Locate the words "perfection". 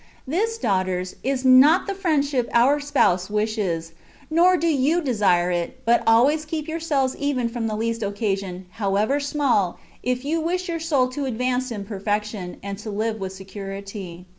11.85-12.57